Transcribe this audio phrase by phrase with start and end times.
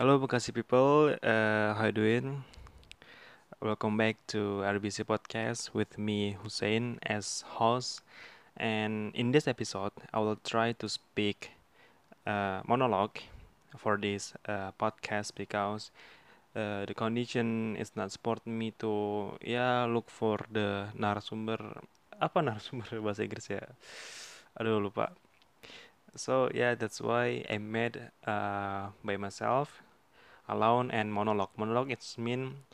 [0.00, 2.44] Hello Bekasi people, uh, how you doing?
[3.60, 8.00] Welcome back to RBC Podcast with me Hussein as host.
[8.56, 11.52] And in this episode, I will try to speak
[12.26, 13.20] uh, monologue
[13.76, 15.90] for this uh, podcast because
[16.56, 21.60] uh, the condition is not support me to ya look for the narasumber
[22.16, 23.60] apa narasumber bahasa Inggris ya?
[24.56, 25.12] Aduh lupa.
[26.14, 29.80] So yeah, that's why I made uh, by myself
[30.48, 31.56] alone and monologue.
[31.56, 32.68] Monologue it's mean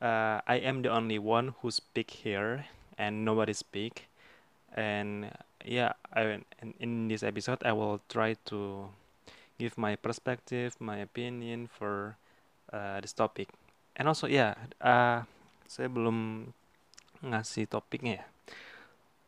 [0.00, 2.64] uh, I am the only one who speak here
[2.96, 4.08] and nobody speak.
[4.72, 5.30] And
[5.64, 6.40] yeah, I,
[6.80, 8.88] in this episode I will try to
[9.58, 12.16] give my perspective, my opinion for
[12.72, 13.48] uh, this topic.
[13.96, 15.28] And also yeah, uh,
[15.68, 16.48] saya belum
[17.20, 18.26] ngasih topiknya ya.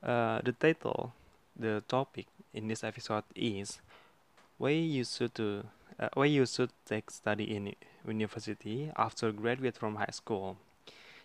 [0.00, 1.12] Uh, the title,
[1.60, 3.80] the topic in this episode is
[4.58, 5.64] why you should to
[5.98, 7.74] uh, why you should take study in
[8.06, 10.56] university after graduate from high school.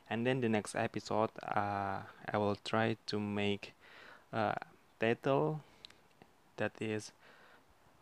[0.10, 2.00] And then the next episode, uh,
[2.32, 3.74] I will try to make
[4.32, 4.56] a
[5.00, 5.62] title
[6.58, 7.12] that is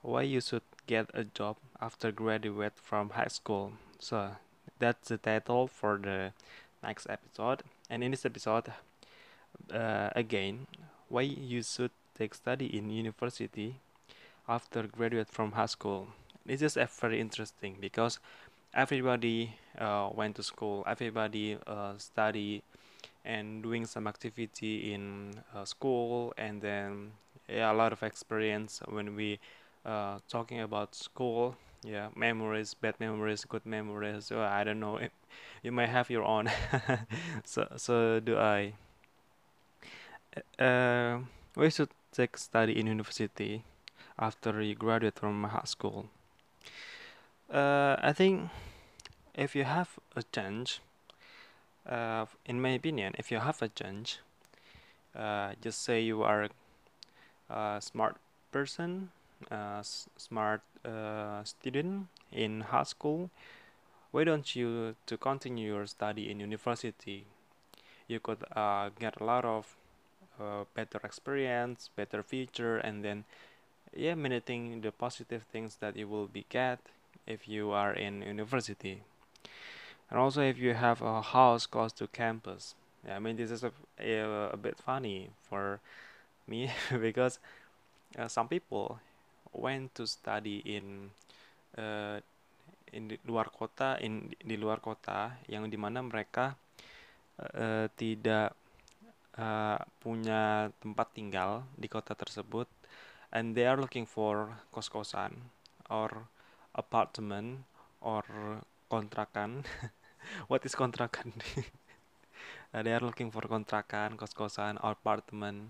[0.02, 3.74] why you should get a job after graduate from high school.
[4.00, 4.32] So
[4.80, 6.34] that's the title for the
[6.84, 7.64] next episode.
[7.90, 8.74] And in this episode,
[9.72, 10.68] uh, again,
[11.08, 13.76] why you should take study in university
[14.48, 16.08] after graduate from high school.
[16.46, 18.20] This is very interesting because
[18.74, 22.64] everybody uh, went to school, everybody uh, study
[23.26, 27.12] and doing some activity in uh, school, and then
[27.48, 29.40] yeah, a lot of experience when we
[29.86, 31.56] uh, talking about school.
[31.84, 34.26] Yeah, memories, bad memories, good memories.
[34.28, 35.00] So I don't know.
[35.64, 36.52] You might have your own.
[37.46, 38.74] so so do I.
[40.58, 41.20] Uh,
[41.56, 43.64] we should take study in university
[44.18, 46.06] after you graduate from high school.
[47.52, 48.50] Uh, I think
[49.36, 50.80] if you have a chance,
[51.90, 54.20] uh, in my opinion, if you have a chance,
[55.16, 56.50] uh, just say you are
[57.50, 58.18] a smart
[58.52, 59.10] person,
[59.50, 59.84] a
[60.18, 63.30] smart uh, student in high school,
[64.12, 67.26] why don't you to continue your study in university?
[68.08, 69.76] You could uh, get a lot of
[70.44, 73.24] uh, better experience, better future, and then
[73.96, 76.80] yeah, many things, the positive things that you will be get
[77.28, 79.02] if you are in university.
[80.10, 82.76] And also if you have a house close to campus.
[83.08, 85.80] Yeah, I mean this is a, a, a bit funny for
[86.48, 86.72] me
[87.02, 87.40] because
[88.18, 89.00] uh, some people
[89.54, 91.10] went to study in
[91.78, 92.20] uh,
[92.94, 96.54] in di luar kota in di luar kota yang dimana mereka
[97.58, 98.54] uh, tidak
[99.38, 102.68] uh, punya tempat tinggal di kota tersebut
[103.34, 105.34] and they are looking for kos-kosan
[105.90, 106.10] or
[106.76, 107.66] apartment
[108.02, 108.24] or
[108.92, 109.64] kontrakan.
[110.52, 111.34] What is kontrakan?
[112.74, 115.70] Uh, they are looking for kontrakan kos-kosan or apartment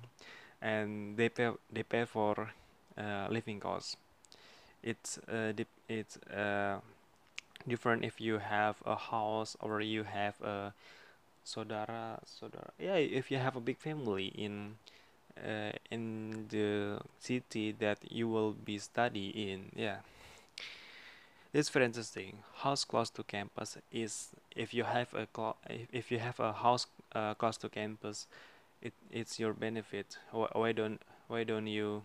[0.62, 2.52] and they pay they pay for
[2.97, 3.97] uh, living costs.
[4.84, 5.53] It's uh,
[5.90, 6.79] it's uh,
[7.68, 10.73] different if you have a house or you have a
[11.44, 12.72] saudara saudara.
[12.80, 14.76] Yeah if you have a big family in
[15.38, 19.98] uh, in the city that you will be study in yeah.
[21.53, 25.28] It's very interesting house close to campus is if you have a
[25.92, 28.28] if you have a house uh, close to campus
[28.82, 30.18] it it's your benefit.
[30.32, 32.03] Why don't why don't you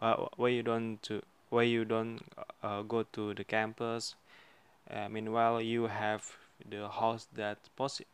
[0.00, 2.20] uh, why you don't to why you don't
[2.62, 4.14] uh, go to the campus?
[4.90, 6.36] Uh, meanwhile you have
[6.68, 7.58] the house that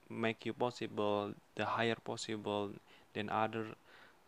[0.08, 2.70] make you possible the higher possible
[3.14, 3.66] than other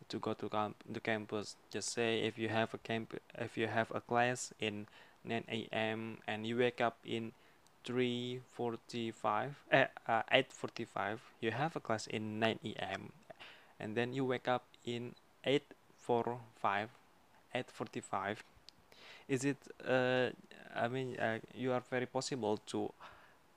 [0.08, 1.56] to go to camp the campus.
[1.70, 4.86] Just say if you have a camp if you have a class in
[5.24, 7.32] 9 a.m and you wake up in
[7.84, 13.12] 3:45 uh, uh, 8:45 you have a class in 9 a.m
[13.78, 15.14] and then you wake up in
[15.44, 16.88] 8:45
[17.54, 18.36] 8:45
[19.28, 20.30] is it uh,
[20.74, 22.92] I mean uh, you are very possible to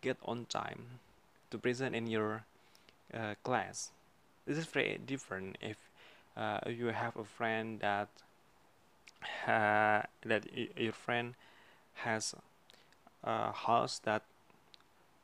[0.03, 0.99] get on time
[1.47, 2.43] to present in your
[3.15, 3.95] uh, class.
[4.43, 5.79] This is very different if
[6.35, 8.11] uh, you have a friend that
[9.47, 10.43] uh, that
[10.75, 11.39] your friend
[12.03, 12.35] has
[13.23, 14.27] a house that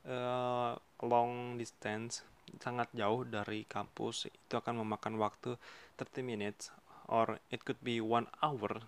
[0.07, 2.23] uh, long distance
[2.63, 5.59] sangat jauh dari kampus itu akan memakan waktu
[5.99, 6.71] 30 minutes
[7.11, 8.81] or it could be one hour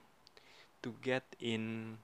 [0.81, 1.97] to get in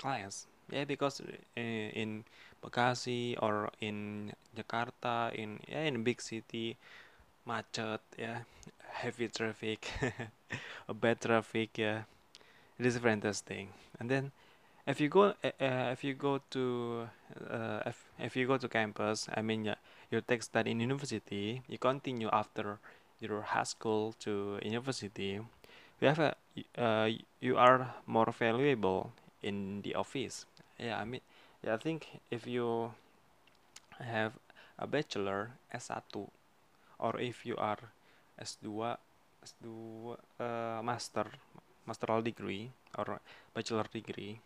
[0.00, 2.24] class yeah because uh, in
[2.64, 6.76] Bekasi or in Jakarta in yeah in big city
[7.46, 8.40] macet yeah
[9.02, 9.84] heavy traffic
[10.88, 12.02] a bad traffic yeah
[12.78, 13.68] it is interesting
[14.00, 14.32] and then
[14.86, 17.06] if you go uh, uh, if you go to
[17.50, 19.76] uh, if, if you go to campus i mean yeah,
[20.10, 22.78] you take study in university you continue after
[23.20, 25.40] your high school to university
[26.00, 26.34] you have a
[26.78, 27.08] uh,
[27.40, 30.46] you are more valuable in the office
[30.82, 31.20] yeah i mean
[31.64, 32.90] yeah i think if you
[34.14, 34.32] have
[34.78, 35.40] a bachelor
[35.72, 36.02] S1
[36.98, 37.78] or if you are
[38.38, 38.84] S2
[39.42, 41.26] S2 uh, master
[41.88, 43.20] masteral degree or
[43.54, 44.40] bachelor degree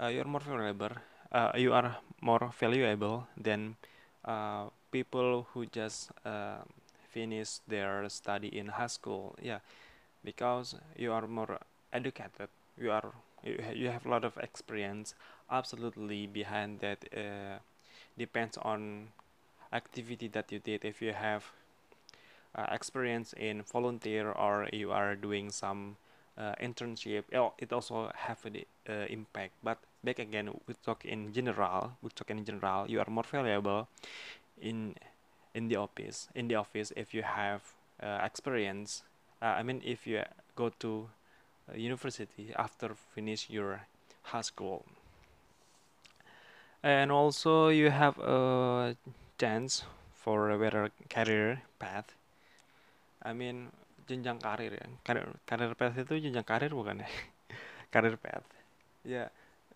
[0.00, 0.94] uh, you are more valuable
[1.32, 3.76] uh, you are more valuable than
[4.24, 6.58] uh, people who just uh,
[7.10, 9.34] finish their study in high school.
[9.42, 9.58] Yeah
[10.24, 11.58] because you are more
[11.92, 12.48] educated
[12.80, 13.12] you are
[13.74, 15.14] you, have a lot of experience
[15.50, 17.58] absolutely behind that uh,
[18.18, 19.08] depends on
[19.72, 20.84] activity that you did.
[20.84, 21.44] If you have
[22.54, 25.96] uh, experience in volunteer or you are doing some
[26.38, 27.24] uh, internship
[27.58, 28.58] it also have an
[28.88, 29.52] uh, impact.
[29.62, 33.88] But back again we talk in general we talk in general you are more valuable
[34.60, 34.94] in
[35.54, 37.62] in the office in the office if you have
[38.02, 39.02] uh, experience.
[39.42, 40.22] Uh, i mean if you
[40.56, 41.08] go to
[41.74, 43.82] university after finish your
[44.30, 44.84] high school.
[46.82, 48.94] And also you have a
[49.38, 49.82] chance
[50.14, 52.14] for a better career path.
[53.26, 53.74] I mean
[54.06, 54.86] jenjang karir ya.
[55.02, 57.10] Karir karir path itu jenjang karir bukan ya?
[57.94, 58.46] Karir path.
[59.02, 59.30] Ya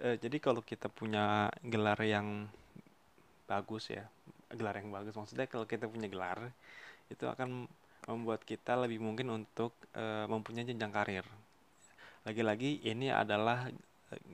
[0.05, 2.49] uh, jadi kalau kita punya gelar yang
[3.51, 4.07] bagus ya
[4.51, 6.55] gelar yang bagus maksudnya kalau kita punya gelar
[7.11, 7.67] itu akan
[8.07, 11.27] membuat kita lebih mungkin untuk uh, mempunyai jenjang karir
[12.25, 13.69] lagi-lagi ini adalah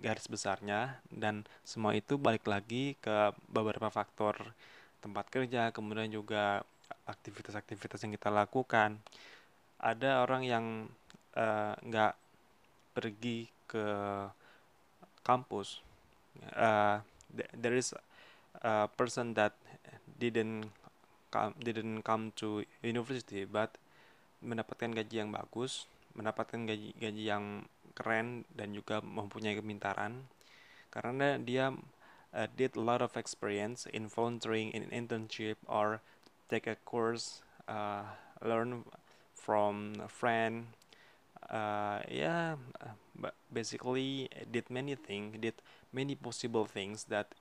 [0.01, 4.57] garis besarnya dan semua itu balik lagi ke beberapa faktor
[5.05, 6.65] tempat kerja kemudian juga
[7.07, 8.99] aktivitas-aktivitas yang kita lakukan.
[9.79, 10.65] Ada orang yang
[11.85, 12.21] nggak uh,
[12.97, 13.87] pergi ke
[15.21, 15.85] kampus.
[16.57, 17.93] Uh, there is
[18.65, 19.53] a person that
[20.17, 20.73] didn't
[21.29, 23.77] come didn't come to university but
[24.41, 27.45] mendapatkan gaji yang bagus mendapatkan gaji gaji yang
[27.97, 30.29] keren dan juga mempunyai kepintaran
[30.93, 31.73] karena dia
[32.37, 36.05] uh, did a lot of experience in volunteering in internship or
[36.53, 38.05] take a course uh,
[38.45, 38.85] learn
[39.33, 40.69] from a friend
[41.49, 42.61] uh, yeah
[43.17, 45.57] but basically did many things did
[45.91, 47.33] many possible things that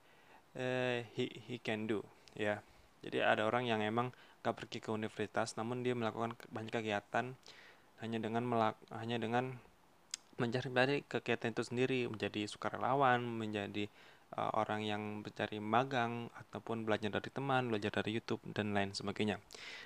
[0.55, 1.99] uh, he he can do
[2.35, 2.59] ya yeah.
[3.05, 7.33] jadi ada orang yang emang gak pergi ke universitas namun dia melakukan banyak kegiatan
[8.03, 9.57] hanya dengan melak hanya dengan
[10.35, 13.87] mencari kegiatan itu sendiri menjadi sukarelawan menjadi
[14.35, 19.39] uh, orang yang mencari magang ataupun belajar dari teman belajar dari YouTube dan lain sebagainya.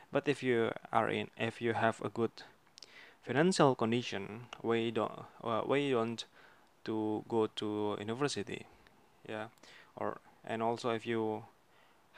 [0.10, 2.34] But if you are in if you have a good
[3.22, 6.26] financial condition you don't uh, you don't
[6.90, 8.66] to go to university?
[9.28, 9.54] Yeah.
[9.94, 11.46] Or and also if you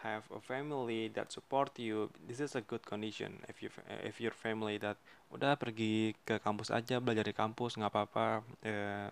[0.03, 3.39] have a family that support you this is a good condition.
[3.47, 3.69] If you
[4.03, 4.97] if your family that
[5.31, 8.27] udah pergi ke kampus aja belajar di kampus nggak apa-apa
[8.65, 9.07] uh,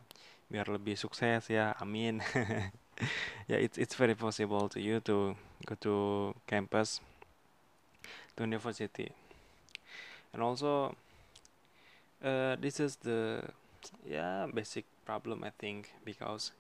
[0.50, 2.19] biar lebih sukses ya amin.
[3.47, 5.31] Yeah it's it's very possible to you to
[5.63, 5.95] go to
[6.44, 7.00] campus
[8.36, 9.07] to university.
[10.33, 10.95] And also
[12.24, 13.44] uh, this is the
[14.06, 16.51] yeah basic problem I think because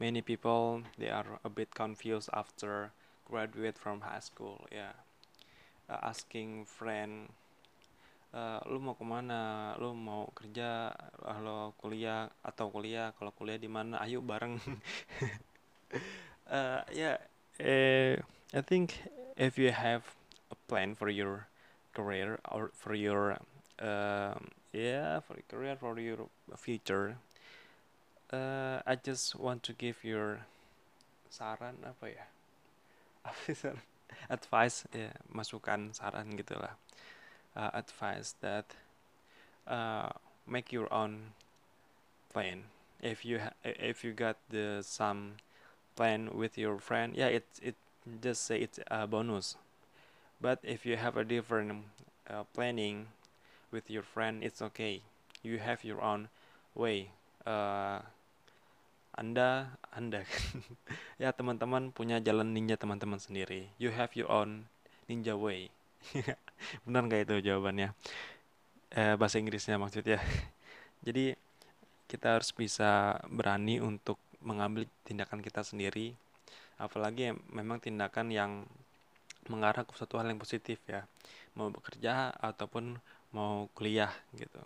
[0.00, 2.90] many people they are a bit confused after
[3.32, 4.92] graduate from high school ya.
[4.92, 4.94] Yeah.
[5.88, 7.28] uh, asking friend
[8.32, 9.74] uh, lu mau ke mana?
[9.76, 10.92] Lu mau kerja?
[11.20, 12.32] Uh, lo kuliah?
[12.40, 13.12] Atau kuliah?
[13.16, 14.00] Kalau kuliah di mana?
[14.00, 14.56] Ayo bareng.
[16.48, 17.20] Uh, yeah
[17.60, 18.16] uh,
[18.52, 18.96] I think
[19.36, 20.04] if you have
[20.48, 21.48] a plan for your
[21.92, 23.36] career or for your
[23.76, 24.34] uh,
[24.72, 27.20] yeah for your career for your future
[28.32, 30.48] uh, I just want to give your
[31.28, 32.24] saran apa ya
[34.30, 36.74] advice ya masukan saran gitulah
[37.56, 38.66] uh, advice that
[39.66, 40.10] uh,
[40.46, 41.32] make your own
[42.32, 42.64] plan.
[43.02, 45.34] If you if you got the some
[45.96, 47.76] plan with your friend yeah it it
[48.22, 49.56] just say it's a bonus.
[50.40, 51.86] But if you have a different
[52.30, 53.08] uh, planning
[53.72, 55.02] with your friend it's okay.
[55.42, 56.28] You have your own
[56.74, 57.10] way
[57.46, 58.00] uh,
[59.12, 60.24] anda anda.
[61.22, 63.70] Ya teman-teman punya jalan ninja teman-teman sendiri.
[63.78, 64.66] You have your own
[65.06, 65.70] ninja way.
[66.84, 67.94] Benar nggak itu jawabannya?
[68.90, 70.18] Eh, bahasa Inggrisnya maksudnya.
[71.06, 71.38] Jadi
[72.10, 76.18] kita harus bisa berani untuk mengambil tindakan kita sendiri.
[76.74, 78.66] Apalagi memang tindakan yang
[79.46, 81.06] mengarah ke suatu hal yang positif ya.
[81.54, 82.98] Mau bekerja ataupun
[83.30, 84.60] mau kuliah gitu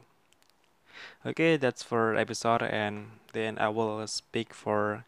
[1.25, 5.05] Okay, that's for episode, and then I will speak for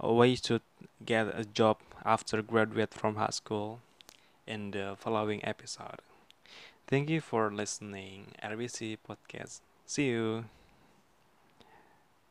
[0.00, 0.60] a way to
[1.04, 3.80] get a job after graduate from high school
[4.46, 6.00] in the following episode.
[6.86, 9.60] Thank you for listening RBEC podcast.
[9.86, 10.44] See you.